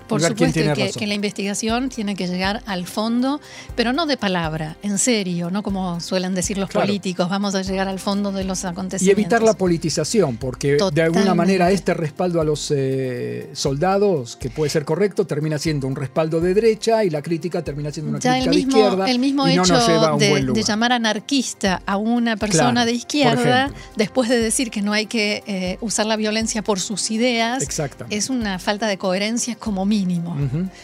Por 0.08 0.22
supuesto 0.22 0.60
que, 1.00 1.08
la 1.08 1.14
investigación 1.14 1.90
tiene 1.90 2.16
que 2.16 2.28
llegar 2.28 2.62
al 2.66 2.86
fondo, 2.86 3.40
pero 3.76 3.94
no 3.94 4.06
de 4.06 4.18
palabra, 4.18 4.78
en 4.84 4.98
serio, 4.98 5.50
no 5.50 5.64
como 5.64 6.00
suelen 6.00 6.36
decir 6.36 6.58
los 6.58 6.70
políticos, 6.70 7.30
vamos 7.30 7.56
a 7.56 7.62
llegar 7.62 7.88
al 7.88 8.00
fondo 8.00 8.32
de 8.32 8.44
los 8.44 8.66
acontecimientos. 8.66 9.18
Y 9.18 9.22
evitar 9.22 9.42
la 9.42 9.54
politización, 9.54 10.38
porque 10.38 10.78
de 10.94 11.02
alguna 11.02 11.34
manera 11.34 11.72
este 11.72 11.94
respaldo 11.94 12.42
a 12.42 12.44
los 12.44 12.72
eh, 12.76 13.50
soldados, 13.54 14.36
que 14.36 14.50
puede 14.50 14.70
ser 14.70 14.86
correcto, 14.86 15.26
termina 15.26 15.58
siendo 15.58 15.88
un 15.88 15.96
respaldo 15.96 16.40
de 16.40 16.54
derecha 16.54 17.04
y 17.04 17.10
la 17.10 17.22
crítica 17.22 17.64
termina 17.64 17.92
siendo 17.92 18.12
una 18.12 18.20
crítica 18.20 18.50
de 18.50 18.58
izquierda. 18.58 19.10
El 19.10 19.20
mismo 19.20 19.48
hecho 19.48 20.18
de, 20.18 20.64
llamar 20.64 20.92
anarquista 20.92 21.82
a 21.86 21.98
una 21.98 22.38
persona 22.38 22.86
de 22.86 22.94
izquierda, 22.94 23.72
después 23.96 24.30
de 24.30 24.40
decir 24.40 24.70
que 24.70 24.82
no 24.82 24.94
hay 24.94 25.01
que 25.06 25.44
eh, 25.46 25.78
usar 25.82 26.06
la 26.06 26.16
violencia 26.16 26.64
por 26.64 26.80
sus 26.80 27.12
ideas, 27.12 27.64
es 28.10 28.30
una 28.30 28.60
falta 28.60 28.88
de 28.88 28.98
coherencia 28.98 29.56
como 29.56 29.86
mínimo. 29.86 30.38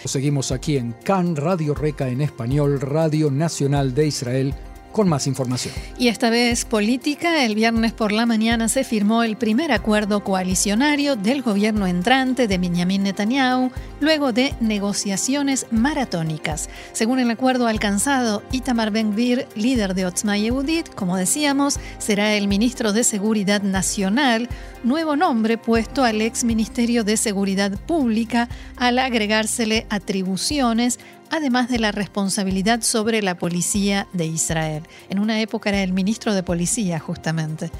Seguimos 0.05 0.51
aquí 0.51 0.77
en 0.77 0.93
CAN, 1.03 1.35
Radio 1.35 1.73
Reca 1.73 2.07
en 2.07 2.21
español, 2.21 2.79
Radio 2.81 3.31
Nacional 3.31 3.93
de 3.93 4.07
Israel 4.07 4.53
con 4.97 5.07
más 5.07 5.27
información. 5.27 5.75
Y 5.99 6.07
esta 6.07 6.31
vez 6.31 6.65
política, 6.65 7.45
el 7.45 7.53
viernes 7.53 7.93
por 7.93 8.11
la 8.11 8.25
mañana 8.25 8.67
se 8.67 8.83
firmó 8.83 9.21
el 9.21 9.37
primer 9.37 9.71
acuerdo 9.71 10.23
coalicionario 10.23 11.15
del 11.15 11.43
gobierno 11.43 11.85
entrante 11.85 12.47
de 12.47 12.57
Benjamin 12.57 13.03
Netanyahu, 13.03 13.69
luego 13.99 14.33
de 14.33 14.55
negociaciones 14.59 15.67
maratónicas. 15.69 16.67
Según 16.93 17.19
el 17.19 17.29
acuerdo 17.29 17.67
alcanzado, 17.67 18.41
Itamar 18.51 18.89
Ben-Gvir, 18.89 19.47
líder 19.55 19.93
de 19.93 20.07
Otzma 20.07 20.35
Yehudit, 20.35 20.89
como 20.95 21.15
decíamos, 21.15 21.79
será 21.99 22.33
el 22.33 22.47
ministro 22.47 22.91
de 22.91 23.03
Seguridad 23.03 23.61
Nacional, 23.61 24.49
nuevo 24.83 25.15
nombre 25.15 25.59
puesto 25.59 26.03
al 26.03 26.21
ex 26.21 26.43
Ministerio 26.43 27.03
de 27.03 27.17
Seguridad 27.17 27.71
Pública 27.85 28.49
al 28.77 28.97
agregársele 28.97 29.85
atribuciones 29.91 30.97
además 31.31 31.69
de 31.69 31.79
la 31.79 31.91
responsabilidad 31.91 32.81
sobre 32.81 33.21
la 33.21 33.37
policía 33.37 34.07
de 34.13 34.25
Israel. 34.25 34.83
En 35.09 35.19
una 35.19 35.39
época 35.41 35.69
era 35.69 35.83
el 35.83 35.93
ministro 35.93 36.33
de 36.33 36.43
Policía, 36.43 36.99
justamente. 36.99 37.71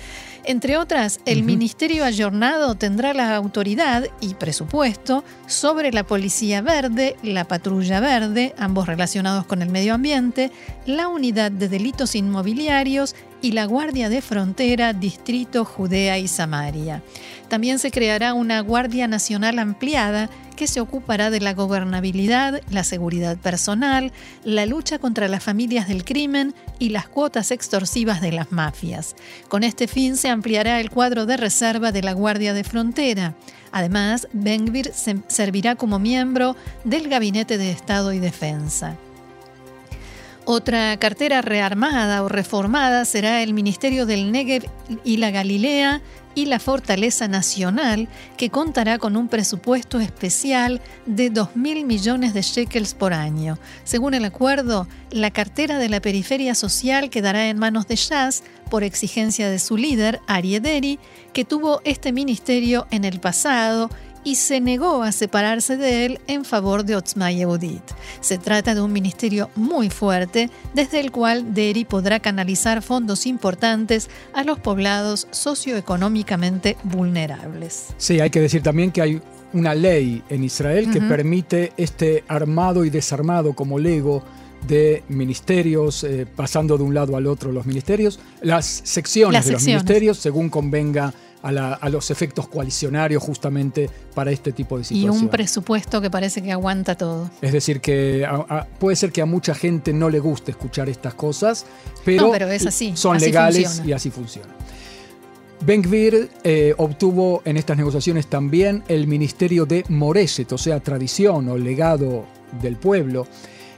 Entre 0.47 0.77
otras, 0.77 1.19
el 1.25 1.43
Ministerio 1.43 2.05
Ayornado 2.05 2.75
tendrá 2.75 3.13
la 3.13 3.35
autoridad 3.35 4.05
y 4.21 4.33
presupuesto 4.35 5.25
sobre 5.45 5.91
la 5.91 6.05
Policía 6.05 6.61
Verde, 6.61 7.17
la 7.21 7.45
Patrulla 7.45 7.99
Verde, 7.99 8.55
ambos 8.57 8.87
relacionados 8.87 9.45
con 9.45 9.61
el 9.61 9.69
medio 9.69 9.93
ambiente, 9.93 10.51
la 10.85 11.09
Unidad 11.09 11.51
de 11.51 11.67
Delitos 11.67 12.15
Inmobiliarios 12.15 13.13
y 13.41 13.51
la 13.51 13.65
Guardia 13.65 14.10
de 14.10 14.22
Frontera, 14.22 14.94
Distrito 14.94 15.65
Judea 15.65 16.17
y 16.17 16.27
Samaria. 16.27 17.03
También 17.50 17.79
se 17.79 17.91
creará 17.91 18.34
una 18.34 18.60
Guardia 18.62 19.08
Nacional 19.08 19.60
ampliada 19.60 20.29
que 20.56 20.67
se 20.67 20.82
ocupará 20.82 21.29
de 21.29 21.39
la 21.39 21.53
gobernabilidad, 21.53 22.62
la 22.70 22.84
seguridad 22.84 23.38
personal, 23.38 24.12
la 24.44 24.65
lucha 24.65 25.00
contra 25.00 25.27
las 25.27 25.44
familias 25.44 25.88
del 25.88 26.03
crimen 26.03 26.53
y 26.79 26.89
las 26.89 27.08
cuotas 27.08 27.51
extorsivas 27.51 28.22
de 28.22 28.32
las 28.32 28.51
mafias. 28.51 29.15
Con 29.48 29.63
este 29.63 29.88
fin 29.88 30.17
se 30.17 30.29
ampliará 30.29 30.82
el 30.82 30.89
cuadro 30.89 31.25
de 31.25 31.38
reserva 31.38 31.91
de 31.91 32.01
la 32.01 32.13
Guardia 32.13 32.53
de 32.53 32.63
Frontera. 32.63 33.36
Además, 33.72 34.27
Benvir 34.34 34.91
servirá 35.27 35.75
como 35.75 36.00
miembro 36.00 36.56
del 36.84 37.08
Gabinete 37.08 37.58
de 37.58 37.72
Estado 37.72 38.12
y 38.13 38.20
Defensa. 38.20 38.98
Otra 40.49 40.95
cartera 40.95 41.41
rearmada 41.41 42.23
o 42.23 42.29
reformada 42.29 43.03
será 43.03 43.43
el 43.43 43.53
Ministerio 43.53 44.05
del 44.05 44.31
Negev 44.31 44.63
y 45.03 45.17
la 45.17 45.29
Galilea 45.29 46.01
y 46.35 46.45
la 46.45 46.59
Fortaleza 46.59 47.27
Nacional, 47.27 48.07
que 48.37 48.49
contará 48.49 48.97
con 48.97 49.17
un 49.17 49.27
presupuesto 49.27 49.99
especial 49.99 50.79
de 51.05 51.33
2.000 51.33 51.83
millones 51.83 52.33
de 52.33 52.43
shekels 52.43 52.93
por 52.93 53.11
año. 53.11 53.59
Según 53.83 54.13
el 54.13 54.23
acuerdo, 54.23 54.87
la 55.11 55.31
cartera 55.31 55.79
de 55.79 55.89
la 55.89 55.99
periferia 55.99 56.55
social 56.55 57.09
quedará 57.09 57.49
en 57.49 57.59
manos 57.59 57.85
de 57.89 57.97
Jazz 57.97 58.41
por 58.69 58.85
exigencia 58.85 59.49
de 59.49 59.59
su 59.59 59.75
líder, 59.75 60.21
Ariederi, 60.27 60.97
que 61.33 61.43
tuvo 61.43 61.81
este 61.83 62.13
ministerio 62.13 62.87
en 62.89 63.03
el 63.03 63.19
pasado 63.19 63.89
y 64.27 64.36
se 64.36 64.60
negó 64.60 65.03
a 65.03 65.13
separarse 65.13 65.77
de 65.77 66.05
él 66.05 66.19
en 66.27 66.43
favor 66.43 66.84
de 66.84 66.98
Otzma 66.98 67.31
Yehudit. 67.31 67.81
Se 68.19 68.38
trata 68.38 68.75
de 68.75 68.81
un 68.81 68.91
ministerio 68.91 69.50
muy 69.55 69.89
fuerte, 69.89 70.50
desde 70.74 71.00
el 71.00 71.13
cual 71.13 71.53
Deri 71.53 71.86
podrá 71.86 72.19
canalizar 72.19 72.81
fondos 72.81 73.25
importantes 73.25 74.10
a 74.34 74.43
los 74.43 74.60
poblados 74.60 75.29
socioeconómicamente 75.31 76.75
vulnerables. 76.84 77.93
Sí, 77.96 78.19
hay 78.19 78.29
que 78.29 78.41
decir 78.41 78.62
también 78.62 78.91
que 78.91 79.01
hay 79.01 79.22
una 79.53 79.74
ley 79.74 80.22
en 80.27 80.43
Israel 80.43 80.91
que 80.91 81.00
permite 81.00 81.72
este 81.77 82.25
armado 82.27 82.84
y 82.84 82.89
desarmado 82.89 83.53
como 83.53 83.79
Lego 83.79 84.24
de 84.67 85.03
ministerios, 85.07 86.03
eh, 86.03 86.27
pasando 86.36 86.77
de 86.77 86.84
un 86.84 86.93
lado 86.93 87.15
al 87.15 87.27
otro 87.27 87.53
los 87.53 87.65
ministerios, 87.65 88.19
las 88.41 88.65
secciones 88.65 89.46
de 89.46 89.53
los 89.53 89.63
ministerios, 89.63 90.17
según 90.17 90.50
convenga 90.50 91.13
a, 91.41 91.89
los 91.89 92.12
efectos 92.12 92.48
coalicionarios 92.48 93.22
justamente 93.22 93.89
para 94.13 94.32
este 94.32 94.51
tipo 94.51 94.77
de 94.77 94.84
situaciones. 94.84 95.22
Y 95.22 95.24
un 95.24 95.29
presupuesto 95.29 96.01
que 96.01 96.10
parece 96.10 96.41
que 96.41 96.51
aguanta 96.51 96.96
todo. 96.96 97.29
Es 97.41 97.53
decir, 97.53 97.79
que 97.82 98.27
puede 98.79 98.96
ser 98.96 99.12
que 99.12 99.22
a 99.22 99.25
mucha 99.25 99.53
gente 99.53 99.94
no 99.94 100.10
le 100.10 100.20
guste 100.20 100.51
escuchar 100.51 100.89
estas 100.89 101.13
cosas, 101.13 101.65
pero, 102.03 102.34
es 102.34 102.65
así, 102.65 102.94
son 102.96 103.17
legales 103.20 103.82
y 103.86 103.94
así 103.94 104.10
funciona. 104.10 104.53
Ben 105.65 105.82
Gvir 105.82 106.29
eh, 106.44 106.75
obtuvo 106.77 107.41
en 107.44 107.58
estas 107.58 107.77
negociaciones 107.77 108.27
también 108.27 108.84
el 108.88 109.08
Ministerio 109.08 109.65
de 109.65 109.84
Moreshet, 109.89 110.51
o 110.51 110.58
sea, 110.58 110.79
tradición 110.79 111.50
o 111.50 111.58
legado 111.58 112.25
del 112.62 112.75
pueblo, 112.75 113.27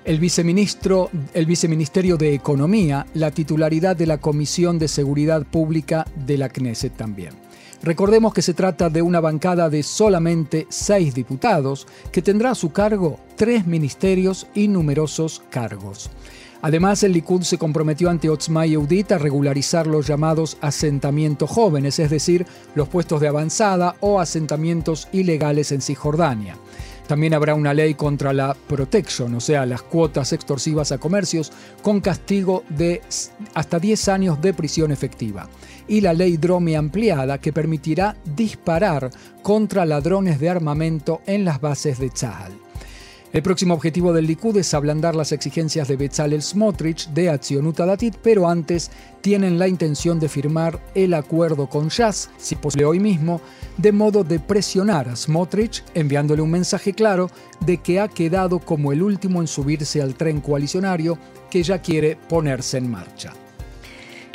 el, 0.04 0.20
viceministro, 0.20 1.10
el 1.34 1.46
Viceministerio 1.46 2.18
de 2.18 2.34
Economía, 2.34 3.06
la 3.13 3.32
titularidad 3.32 3.96
de 3.96 4.08
la 4.08 4.18
Comisión 4.18 4.78
de 4.78 4.88
Seguridad 4.88 5.46
Pública 5.46 6.06
de 6.25 6.38
la 6.38 6.50
Knesset 6.50 6.96
también. 6.96 7.49
Recordemos 7.81 8.33
que 8.33 8.41
se 8.41 8.53
trata 8.53 8.89
de 8.89 9.01
una 9.01 9.21
bancada 9.21 9.69
de 9.69 9.83
solamente 9.83 10.67
seis 10.69 11.13
diputados 11.13 11.88
que 12.12 12.21
tendrá 12.21 12.51
a 12.51 12.55
su 12.55 12.71
cargo 12.71 13.19
tres 13.38 13.65
ministerios 13.65 14.48
y 14.53 14.67
numerosos 14.67 15.41
cargos. 15.50 16.09
Además, 16.62 17.03
el 17.03 17.13
Likud 17.13 17.43
se 17.43 17.57
comprometió 17.57 18.09
ante 18.09 18.29
Otzma 18.29 18.65
Yehudit 18.65 19.13
a 19.13 19.17
regularizar 19.17 19.88
los 19.88 20.07
llamados 20.07 20.57
asentamientos 20.59 21.50
jóvenes, 21.50 22.00
es 22.00 22.09
decir, 22.09 22.45
los 22.75 22.89
puestos 22.89 23.21
de 23.21 23.29
avanzada 23.29 23.95
o 24.01 24.19
asentamientos 24.19 25.07
ilegales 25.13 25.71
en 25.71 25.81
Cisjordania. 25.81 26.57
También 27.10 27.34
habrá 27.34 27.56
una 27.56 27.74
ley 27.74 27.96
contra 27.96 28.34
la 28.34 28.54
protection, 28.54 29.34
o 29.34 29.39
sea, 29.39 29.66
las 29.66 29.82
cuotas 29.82 30.32
extorsivas 30.32 30.92
a 30.92 31.00
comercios, 31.00 31.51
con 31.82 32.01
castigo 32.01 32.63
de 32.70 33.01
hasta 33.56 33.80
10 33.80 34.10
años 34.10 34.42
de 34.44 34.54
prisión 34.54 34.92
efectiva. 34.92 35.50
Y 35.88 36.01
la 36.01 36.13
ley 36.13 36.38
Dromi 36.38 36.75
ampliada 36.75 37.39
que 37.39 37.51
permitirá 37.51 38.16
disparar 38.36 39.10
contra 39.42 39.88
ladrones 39.88 40.39
de 40.39 40.50
armamento 40.50 41.22
en 41.25 41.46
las 41.46 41.60
bases 41.60 41.98
de 41.98 42.12
Tzahal. 42.12 42.68
El 43.31 43.43
próximo 43.43 43.75
objetivo 43.75 44.12
del 44.12 44.25
Likud 44.25 44.57
es 44.57 44.74
ablandar 44.74 45.15
las 45.15 45.31
exigencias 45.31 45.88
de 45.88 45.98
Bezalel 45.98 46.41
Smotrich 46.41 47.09
de 47.09 47.29
Atzionut 47.29 47.77
Datit, 47.77 48.15
pero 48.24 48.50
antes 48.50 48.89
tienen 49.21 49.59
la 49.59 49.67
intención 49.67 50.19
de 50.19 50.27
firmar 50.27 50.79
el 50.95 51.13
acuerdo 51.13 51.69
con 51.69 51.89
Jazz, 51.89 52.31
si 52.39 52.55
posible 52.55 52.86
hoy 52.86 53.00
mismo, 53.00 53.39
de 53.77 53.91
modo 53.91 54.24
de 54.24 54.39
presionar 54.39 55.09
a 55.09 55.15
Smotrich, 55.15 55.83
enviándole 55.93 56.41
un 56.41 56.50
mensaje 56.50 56.93
claro 56.93 57.29
de 57.59 57.77
que 57.77 58.00
ha 58.00 58.07
quedado 58.07 58.57
como 58.57 58.91
el 58.91 59.03
último 59.03 59.41
en 59.41 59.48
subirse 59.48 60.01
al 60.01 60.15
tren 60.15 60.41
coalicionario 60.41 61.19
que 61.51 61.62
ya 61.62 61.83
quiere 61.83 62.15
ponerse 62.15 62.79
en 62.79 62.89
marcha. 62.89 63.33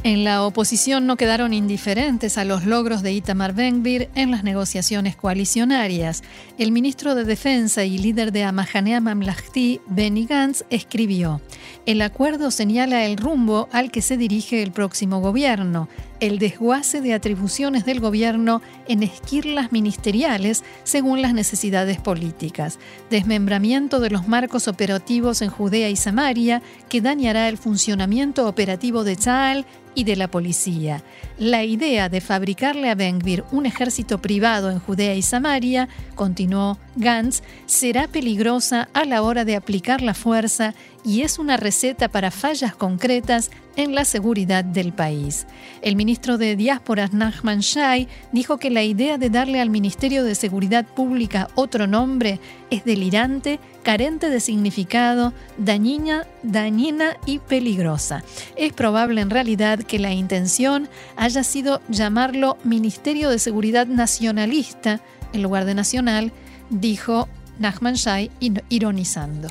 En 0.04 0.23
la 0.23 0.42
oposición 0.42 1.06
no 1.06 1.16
quedaron 1.16 1.54
indiferentes 1.54 2.37
a 2.37 2.44
los 2.44 2.66
logros 2.66 3.00
de 3.00 3.14
Itamar 3.14 3.54
Ben-Gvir 3.54 4.11
en 4.14 4.30
las 4.30 4.44
negociaciones 4.44 5.16
coalicionarias. 5.16 6.23
El 6.58 6.73
ministro 6.73 7.14
de 7.14 7.25
Defensa 7.25 7.84
y 7.84 7.96
líder 7.96 8.30
de 8.30 8.44
Amahanea 8.44 9.00
Mamlahti, 9.00 9.80
Benny 9.87 10.26
Gantz, 10.26 10.62
escribió: 10.68 11.40
El 11.87 12.02
acuerdo 12.02 12.50
señala 12.50 13.06
el 13.06 13.16
rumbo 13.16 13.70
al 13.73 13.90
que 13.90 14.02
se 14.02 14.18
dirige 14.18 14.62
el 14.62 14.73
próximo 14.73 15.23
gobierno 15.23 15.88
el 16.21 16.38
desguace 16.38 17.00
de 17.00 17.14
atribuciones 17.14 17.85
del 17.85 18.00
gobierno 18.00 18.62
en 18.88 19.02
esquirlas 19.02 19.73
ministeriales 19.73 20.64
según 20.85 21.23
las 21.23 21.35
necesidades 21.35 22.00
políticas, 22.00 22.78
desmembramiento 23.11 24.00
de 24.00 24.11
los 24.11 24.28
marcos 24.28 24.68
operativos 24.68 25.42
en 25.42 25.50
Judea 25.50 25.88
y 25.90 25.97
Samaria 25.97 26.62
que 26.88 27.00
dañará 27.00 27.49
el 27.49 27.59
funcionamiento 27.59 28.49
operativo 28.49 29.04
de 29.04 29.16
Tzal 29.16 29.66
y 29.94 30.04
de 30.04 30.16
la 30.16 30.28
policía. 30.28 31.02
La 31.38 31.64
idea 31.64 32.09
de 32.09 32.21
fabricarle 32.21 32.90
a 32.90 32.94
Ben-Gvir 32.94 33.44
un 33.52 33.66
ejército 33.66 34.21
privado 34.21 34.71
en 34.71 34.80
Judea 34.80 35.14
y 35.14 35.23
Samaria, 35.23 35.88
continuó 36.14 36.78
Gantz, 36.97 37.42
será 37.66 38.09
peligrosa 38.09 38.88
a 38.92 39.04
la 39.04 39.23
hora 39.23 39.44
de 39.44 39.56
aplicar 39.56 40.02
la 40.02 40.14
fuerza 40.14 40.75
y 41.04 41.20
es 41.20 41.38
una 41.38 41.58
receta 41.58 42.08
para 42.08 42.30
fallas 42.30 42.75
concretas 42.75 43.50
en 43.76 43.94
la 43.94 44.04
seguridad 44.04 44.64
del 44.64 44.92
país. 44.92 45.46
El 45.82 45.96
ministro 45.96 46.38
de 46.38 46.56
Diásporas, 46.56 47.12
Nachman 47.12 47.61
Shai, 47.61 48.08
dijo 48.32 48.56
que 48.56 48.70
la 48.70 48.82
idea 48.82 49.18
de 49.18 49.30
darle 49.30 49.61
al 49.61 49.68
Ministerio 49.68 50.25
de 50.25 50.34
Seguridad 50.34 50.87
Pública 50.87 51.49
otro 51.54 51.87
nombre 51.87 52.40
es 52.70 52.84
delirante, 52.84 53.61
carente 53.82 54.30
de 54.30 54.40
significado, 54.40 55.34
dañina, 55.58 56.26
dañina 56.42 57.16
y 57.26 57.38
peligrosa. 57.38 58.25
Es 58.56 58.73
probable 58.73 59.20
en 59.20 59.30
realidad 59.30 59.80
que 59.80 59.99
la 59.99 60.12
intención 60.12 60.88
haya 61.16 61.44
sido 61.44 61.82
llamarlo 61.88 62.56
Ministerio 62.64 63.28
de 63.28 63.38
Seguridad 63.38 63.87
Nacionalista 63.87 65.00
en 65.32 65.42
lugar 65.42 65.64
de 65.66 65.75
nacional, 65.75 66.32
dijo 66.70 67.28
Nachman 67.58 67.94
Shai 67.94 68.30
ironizando. 68.70 69.49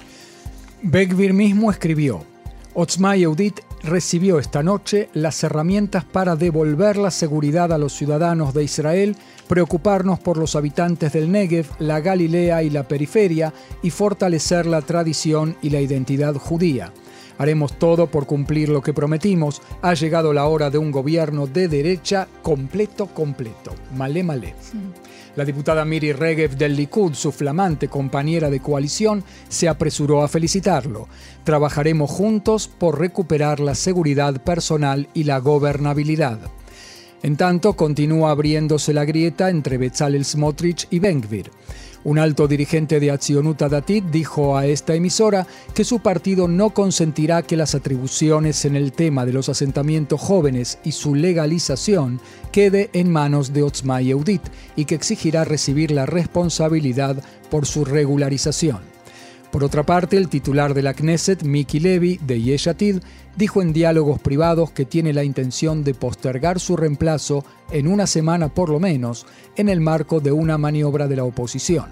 Begvir 0.86 1.34
mismo 1.34 1.72
escribió, 1.72 2.26
Otzma 2.74 3.16
Yehudit 3.16 3.62
recibió 3.84 4.38
esta 4.38 4.64
noche 4.64 5.08
las 5.14 5.42
herramientas 5.42 6.04
para 6.04 6.36
devolver 6.36 6.98
la 6.98 7.10
seguridad 7.10 7.72
a 7.72 7.78
los 7.78 7.94
ciudadanos 7.94 8.54
de 8.54 8.66
Israel, 8.66 9.16
preocuparnos 9.48 10.20
por 10.20 10.36
los 10.36 10.58
habitantes 10.58 11.14
del 11.14 11.32
Negev, 11.32 11.68
la 11.80 12.02
Galilea 12.02 12.64
y 12.64 12.70
la 12.70 12.86
periferia 12.86 13.54
y 13.82 13.92
fortalecer 13.92 14.66
la 14.66 14.82
tradición 14.82 15.56
y 15.62 15.70
la 15.70 15.80
identidad 15.80 16.36
judía. 16.36 16.92
Haremos 17.38 17.78
todo 17.80 18.08
por 18.08 18.26
cumplir 18.26 18.70
lo 18.70 18.82
que 18.82 18.94
prometimos. 18.94 19.62
Ha 19.82 19.94
llegado 19.94 20.34
la 20.34 20.46
hora 20.46 20.70
de 20.70 20.78
un 20.78 20.92
gobierno 20.92 21.48
de 21.48 21.68
derecha 21.68 22.28
completo, 22.42 23.08
completo. 23.08 23.74
Malé, 23.96 24.24
malé. 24.24 24.56
La 25.36 25.46
diputada 25.46 25.84
Miri 25.84 26.14
Regev 26.14 26.56
del 26.56 26.76
Likud, 26.76 27.14
su 27.14 27.32
flamante 27.32 27.88
compañera 27.88 28.52
de 28.52 28.60
coalición, 28.60 29.24
se 29.50 29.68
apresuró 29.68 30.22
a 30.22 30.28
felicitarlo. 30.28 31.08
Trabajaremos 31.44 32.12
juntos 32.12 32.68
por 32.68 33.00
recuperar 33.00 33.60
la 33.60 33.74
seguridad 33.74 34.42
personal 34.44 35.10
y 35.16 35.24
la 35.24 35.40
gobernabilidad. 35.40 36.40
En 37.24 37.38
tanto, 37.38 37.74
continúa 37.74 38.32
abriéndose 38.32 38.94
la 38.94 39.06
grieta 39.06 39.50
entre 39.50 39.78
Bezalel 39.78 40.26
Smotrich 40.26 40.88
y 40.92 41.00
Benkvir. 41.00 41.50
Un 42.06 42.20
alto 42.20 42.50
dirigente 42.50 43.00
de 43.00 43.12
Accionuta 43.12 43.70
Datit 43.70 44.04
dijo 44.06 44.58
a 44.58 44.66
esta 44.66 44.94
emisora 44.94 45.48
que 45.74 45.86
su 45.86 46.00
partido 46.02 46.50
no 46.50 46.72
consentirá 46.72 47.44
que 47.44 47.56
las 47.56 47.76
atribuciones 47.76 48.66
en 48.66 48.76
el 48.76 48.92
tema 48.92 49.26
de 49.26 49.32
los 49.32 49.48
asentamientos 49.48 50.20
jóvenes 50.20 50.80
y 50.84 50.92
su 50.92 51.16
legalización 51.16 52.20
quede 52.52 52.90
en 52.92 53.10
manos 53.10 53.54
de 53.54 53.64
Otzma 53.64 54.02
Yehudit 54.02 54.42
y 54.76 54.84
que 54.84 54.96
exigirá 54.96 55.46
recibir 55.46 55.92
la 55.92 56.06
responsabilidad 56.06 57.24
por 57.50 57.66
su 57.66 57.86
regularización. 57.86 58.93
Por 59.54 59.64
otra 59.64 59.84
parte, 59.84 60.18
el 60.18 60.30
titular 60.30 60.74
de 60.74 60.82
la 60.82 60.96
Knesset, 60.96 61.44
Miki 61.44 61.80
Levy, 61.80 62.20
de 62.26 62.42
Yeshatid, 62.42 63.04
dijo 63.38 63.62
en 63.62 63.72
diálogos 63.72 64.20
privados 64.20 64.72
que 64.72 64.84
tiene 64.84 65.14
la 65.14 65.24
intención 65.24 65.84
de 65.84 65.94
postergar 65.94 66.60
su 66.60 66.76
reemplazo 66.76 67.46
en 67.72 67.88
una 67.88 68.08
semana 68.08 68.50
por 68.50 68.70
lo 68.70 68.80
menos, 68.80 69.28
en 69.56 69.70
el 69.70 69.80
marco 69.80 70.20
de 70.20 70.32
una 70.32 70.58
maniobra 70.58 71.08
de 71.08 71.18
la 71.18 71.24
oposición. 71.24 71.86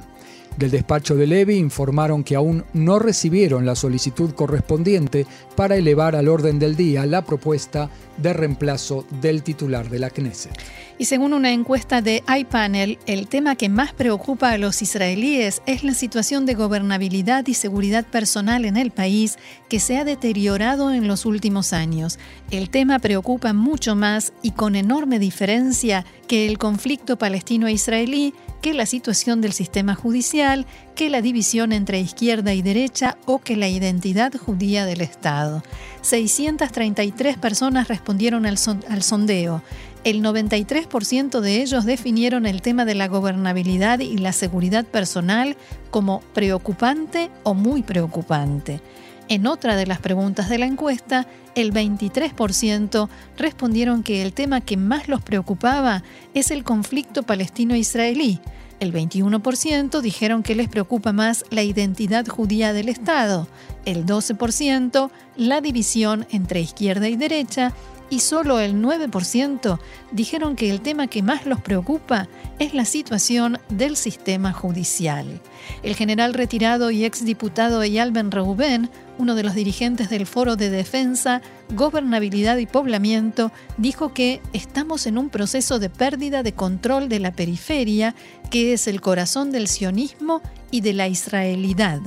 Del 0.58 0.72
despacho 0.72 1.16
de 1.16 1.28
Levy 1.28 1.58
informaron 1.58 2.24
que 2.24 2.36
aún 2.36 2.64
no 2.74 2.98
recibieron 2.98 3.64
la 3.64 3.76
solicitud 3.76 4.32
correspondiente 4.32 5.28
para 5.56 5.76
elevar 5.76 6.16
al 6.16 6.30
orden 6.30 6.58
del 6.58 6.76
día 6.76 7.06
la 7.06 7.24
propuesta 7.24 7.92
de 8.22 8.34
reemplazo 8.34 9.06
del 9.22 9.44
titular 9.44 9.90
de 9.90 10.00
la 10.00 10.10
Knesset. 10.10 10.58
Y 10.98 11.06
según 11.06 11.34
una 11.34 11.52
encuesta 11.52 12.02
de 12.04 12.24
iPanel, 12.28 13.00
el 13.08 13.28
tema 13.28 13.56
que 13.56 13.70
más 13.70 13.92
preocupa 13.92 14.52
a 14.52 14.60
los 14.60 14.84
israelíes 14.84 15.64
es 15.66 15.84
la 15.84 15.96
situación 15.96 16.46
de 16.46 16.54
gobernabilidad 16.54 17.48
y 17.48 17.56
seguridad 17.56 18.06
personal 18.06 18.66
en 18.66 18.78
el 18.78 18.92
país 18.92 19.40
que 19.68 19.80
se 19.80 19.98
ha 19.98 20.06
deteriorado 20.06 20.94
en 20.94 21.08
los 21.08 21.26
últimos 21.26 21.74
años. 21.74 22.20
El 22.52 22.70
tema 22.70 23.00
preocupa 23.00 23.52
mucho 23.54 23.96
más 23.96 24.32
y 24.44 24.52
con 24.52 24.76
enorme 24.76 25.18
diferencia 25.18 26.06
que 26.28 26.48
el 26.48 26.60
conflicto 26.60 27.18
palestino-israelí, 27.18 28.36
que 28.62 28.76
la 28.76 28.86
situación 28.86 29.42
del 29.42 29.54
sistema 29.54 29.96
judicial, 29.96 30.68
que 30.96 31.10
la 31.10 31.22
división 31.22 31.72
entre 31.72 32.00
izquierda 32.00 32.54
y 32.54 32.62
derecha 32.62 33.18
o 33.26 33.40
que 33.40 33.58
la 33.58 33.68
identidad 33.68 34.32
judía 34.36 34.86
del 34.86 35.02
Estado. 35.02 35.64
633 36.04 37.38
personas 37.38 37.88
respondieron 37.88 38.11
al, 38.12 38.58
al 38.90 39.04
sondeo. 39.04 39.62
El 40.04 40.24
93% 40.24 41.42
de 41.42 41.62
ellos 41.62 41.86
definieron 41.86 42.48
el 42.48 42.64
tema 42.64 42.86
de 42.86 42.96
la 42.96 43.08
gobernabilidad 43.08 44.00
y 44.00 44.18
la 44.18 44.34
seguridad 44.34 44.84
personal 44.84 45.56
como 45.92 46.22
preocupante 46.34 47.30
o 47.44 47.54
muy 47.54 47.84
preocupante. 47.84 48.82
En 49.30 49.48
otra 49.48 49.76
de 49.76 49.86
las 49.86 50.00
preguntas 50.00 50.50
de 50.50 50.58
la 50.58 50.66
encuesta, 50.66 51.28
el 51.56 51.72
23% 51.72 53.10
respondieron 53.38 54.04
que 54.04 54.24
el 54.24 54.34
tema 54.34 54.60
que 54.60 54.76
más 54.76 55.08
los 55.08 55.22
preocupaba 55.22 56.04
es 56.34 56.52
el 56.52 56.64
conflicto 56.64 57.24
palestino-israelí. 57.24 58.42
El 58.82 58.92
21% 58.92 60.02
dijeron 60.02 60.42
que 60.42 60.56
les 60.56 60.68
preocupa 60.68 61.14
más 61.14 61.46
la 61.52 61.62
identidad 61.62 62.26
judía 62.26 62.74
del 62.74 62.90
Estado. 62.90 63.48
El 63.86 64.08
12% 64.08 65.12
la 65.38 65.62
división 65.62 66.26
entre 66.32 66.62
izquierda 66.62 67.08
y 67.08 67.16
derecha 67.16 67.74
y 68.12 68.20
solo 68.20 68.60
el 68.60 68.76
9% 68.76 69.80
dijeron 70.12 70.56
que 70.58 70.70
el 70.70 70.82
tema 70.82 71.08
que 71.08 71.24
más 71.24 71.46
los 71.46 71.62
preocupa 71.62 72.28
es 72.60 72.74
la 72.74 72.84
situación 72.84 73.58
del 73.70 73.96
sistema 73.96 74.52
judicial. 74.52 75.42
El 75.82 75.96
general 75.96 76.34
retirado 76.34 76.92
y 76.92 77.06
exdiputado 77.06 77.82
Eyal 77.82 78.12
Ben 78.12 78.30
Reuben, 78.30 78.90
uno 79.18 79.34
de 79.34 79.44
los 79.44 79.56
dirigentes 79.56 80.10
del 80.10 80.28
Foro 80.28 80.58
de 80.58 80.70
Defensa, 80.70 81.42
Gobernabilidad 81.74 82.58
y 82.58 82.66
Poblamiento, 82.66 83.52
dijo 83.78 84.14
que 84.14 84.42
estamos 84.52 85.08
en 85.08 85.18
un 85.18 85.30
proceso 85.30 85.80
de 85.80 85.90
pérdida 85.90 86.44
de 86.44 86.54
control 86.54 87.08
de 87.08 87.20
la 87.20 87.32
periferia, 87.32 88.14
que 88.50 88.74
es 88.74 88.88
el 88.88 89.00
corazón 89.00 89.52
del 89.52 89.70
sionismo 89.70 90.42
y 90.70 90.82
de 90.82 90.94
la 90.94 91.08
israelidad 91.08 92.02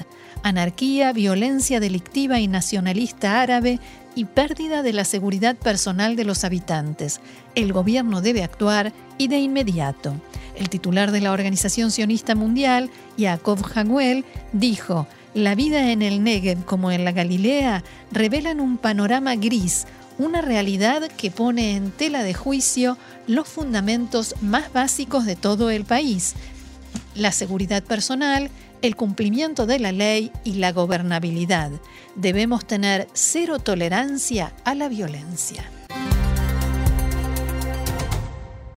anarquía, 0.44 1.12
violencia 1.12 1.80
delictiva 1.80 2.38
y 2.38 2.46
nacionalista 2.48 3.40
árabe 3.40 3.80
y 4.14 4.26
pérdida 4.26 4.82
de 4.82 4.92
la 4.92 5.04
seguridad 5.04 5.56
personal 5.56 6.16
de 6.16 6.24
los 6.24 6.44
habitantes. 6.44 7.20
El 7.54 7.72
gobierno 7.72 8.20
debe 8.20 8.44
actuar 8.44 8.92
y 9.18 9.28
de 9.28 9.38
inmediato. 9.38 10.14
El 10.54 10.68
titular 10.68 11.10
de 11.12 11.22
la 11.22 11.32
Organización 11.32 11.90
Sionista 11.90 12.34
Mundial, 12.34 12.90
Jacob 13.18 13.58
Hagwell, 13.74 14.24
dijo, 14.52 15.08
la 15.32 15.54
vida 15.54 15.90
en 15.90 16.02
el 16.02 16.22
Negev 16.22 16.64
como 16.66 16.92
en 16.92 17.04
la 17.04 17.12
Galilea 17.12 17.82
revelan 18.12 18.60
un 18.60 18.76
panorama 18.76 19.34
gris, 19.36 19.86
una 20.18 20.42
realidad 20.42 21.08
que 21.16 21.30
pone 21.30 21.74
en 21.74 21.90
tela 21.90 22.22
de 22.22 22.34
juicio 22.34 22.98
los 23.26 23.48
fundamentos 23.48 24.34
más 24.42 24.70
básicos 24.74 25.24
de 25.24 25.36
todo 25.36 25.70
el 25.70 25.86
país, 25.86 26.34
la 27.14 27.32
seguridad 27.32 27.82
personal, 27.82 28.50
el 28.84 28.96
cumplimiento 28.96 29.64
de 29.64 29.78
la 29.78 29.92
ley 29.92 30.30
y 30.44 30.54
la 30.54 30.70
gobernabilidad. 30.70 31.70
Debemos 32.16 32.66
tener 32.66 33.08
cero 33.14 33.58
tolerancia 33.58 34.52
a 34.62 34.74
la 34.74 34.90
violencia. 34.90 35.64